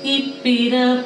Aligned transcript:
இப்பிற 0.04 1.04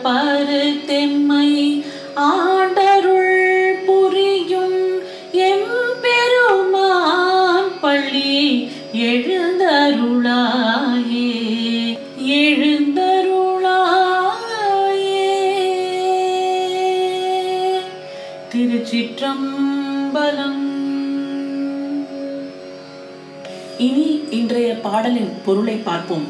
தெம்மை 0.86 1.80
ஆண்டருள் 2.14 3.86
புரியும் 3.86 5.00
எம்பெருமான் 5.48 7.70
பள்ளி 7.80 8.69
எழு 8.92 9.52
திருச்சிற்றம்பலம் 19.32 20.59
இனி 23.78 24.06
இன்றைய 24.31 24.70
பாடலின் 24.76 25.31
பொருளை 25.44 25.75
பார்ப்போம். 25.76 26.26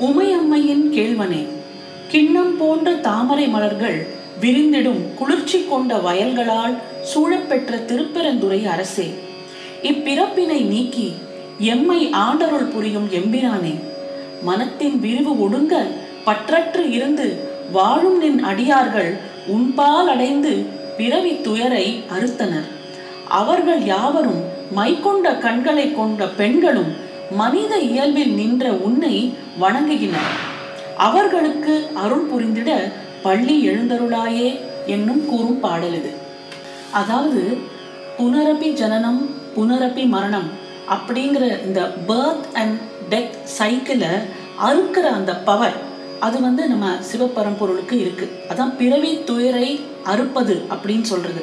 உமையம்மையின் 0.00 0.84
கேள்வனே 0.92 1.42
கிண்ணம் 2.08 2.56
போன்ற 2.56 2.94
தாமரை 3.00 3.46
மலர்கள் 3.48 3.98
விரிந்திடும் 4.40 5.02
குளிர்ச்சி 5.14 5.64
கொண்ட 5.64 5.94
வயல்களால் 5.98 6.74
சூழப்பெற்ற 7.02 7.78
திருப்பெருந்துறை 7.84 8.60
அரசே 8.66 9.08
இப்பிறப்பினை 9.82 10.60
நீக்கி 10.64 11.08
எம்மை 11.66 12.00
ஆண்டருள் 12.18 12.70
புரியும் 12.70 13.08
எம்பிரானே 13.12 13.74
மனத்தின் 14.42 14.98
விரிவு 14.98 15.34
ஒடுங்க 15.38 15.74
பற்றற்று 16.26 16.84
இருந்து 16.90 17.28
வாழும் 17.72 18.18
நின் 18.18 18.44
அடியார்கள் 18.44 19.12
உன்பால் 19.46 20.06
அடைந்து 20.06 20.52
பிறவி 20.96 21.40
துயரை 21.40 22.04
அறுத்தனர். 22.18 22.68
அவர்கள் 23.28 23.82
யாவரும் 23.84 24.42
மைக்கொண்ட 24.76 25.38
கண்களை 25.38 25.94
கொண்ட 25.94 26.26
பெண்களும் 26.26 26.92
மனித 27.30 27.78
இயல்பில் 27.78 28.34
நின்ற 28.34 28.72
உன்னை 28.72 29.34
வணங்குகின்றனர். 29.60 30.40
அவர்களுக்கு 30.96 31.74
அருள் 31.94 32.28
புரிந்திட 32.30 32.70
பள்ளி 33.22 33.68
எழுந்தருளாயே 33.68 34.48
என்னும் 34.86 35.22
கூறும் 35.28 35.60
பாடல் 35.60 35.94
இது. 35.94 36.12
அதாவது 36.90 37.58
புனரபி 38.18 38.72
ஜனனம் 38.72 39.30
புனரபி 39.56 40.08
மரணம் 40.08 40.48
அப்படிங்கிற 40.94 41.44
இந்த 41.66 41.80
பேர்த் 42.08 42.46
அண்ட் 42.52 42.78
டெத் 43.10 43.36
சைக்கிளை 43.58 44.08
அறுக்கிற 44.66 45.06
அந்த 45.18 45.36
பவர் 45.36 45.76
அது 46.20 46.40
வந்து 46.40 46.62
நம்ம 46.68 46.86
சிவபரம்பொருளுக்கு 47.10 47.96
இருக்கு. 48.04 48.26
அதான் 48.48 48.72
பிறவி 48.78 49.12
துயரை 49.24 49.80
அறுப்பது 50.04 50.54
அப்படின்னு 50.72 51.06
சொல்றது. 51.12 51.42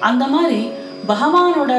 அந்த 0.00 0.24
மாதிரி 0.34 0.60
பகவானோட 1.08 1.72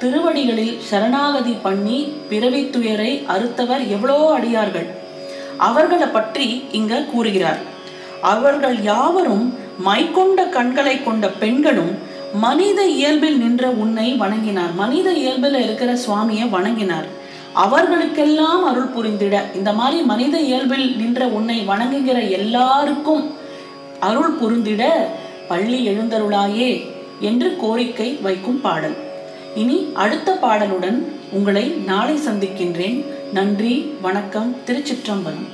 திருவடிகளில் 0.00 0.74
சரணாகதி 0.88 1.54
பண்ணி 1.66 1.98
பிறவி 2.28 2.62
துயரை 2.70 3.12
அறுத்தவர் 3.34 3.84
எவ்வளோ 3.88 4.16
அடியார்கள். 4.36 4.88
அவர்களை 5.68 6.06
பற்றி 6.06 6.46
இங்க 6.72 7.02
கூறுகிறார். 7.12 7.60
அவர்கள் 8.34 8.76
யாவரும் 8.82 9.46
மைக்கொண்ட 9.86 10.40
கண்களை 10.56 10.96
கொண்ட 11.02 11.26
பெண்களும் 11.42 11.92
மனித 12.44 12.80
இயல்பில் 12.98 13.38
நின்ற 13.38 13.64
உன்னை 13.82 14.06
வணங்கினார். 14.22 14.72
மனித 14.74 15.08
இயல்பில் 15.22 15.58
இருக்கிற 15.62 15.90
சுவாமியை 16.06 16.46
வணங்கினார். 16.56 17.08
அவர்களுக்கெல்லாம் 17.62 18.64
அருள் 18.64 18.92
புரிந்திட. 18.96 19.54
இந்த 19.54 19.72
மாதிரி 19.72 20.02
மனித 20.02 20.40
இயல்பில் 20.40 20.96
நின்ற 20.96 21.26
உன்னை 21.26 21.58
வணங்குகிற 21.68 22.30
எல்லாருக்கும் 22.30 23.34
அருள் 24.00 24.36
புரிந்திட 24.40 24.82
பள்ளி 25.48 25.88
எழுந்தருளாயே 25.88 26.70
என்று 27.20 27.56
கோரிக்கை 27.56 28.18
வைக்கும் 28.22 28.60
பாடல். 28.60 28.96
இனி 29.54 29.90
அடுத்த 29.94 30.38
பாடலுடன் 30.42 30.98
உங்களை 31.30 31.64
நாளை 31.64 32.16
சந்திக்கின்றேன். 32.16 33.04
நன்றி 33.32 33.74
வணக்கம் 34.02 34.56
திருச்சிற்றம்பலம். 34.66 35.48